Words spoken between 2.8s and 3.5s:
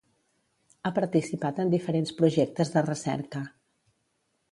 recerca.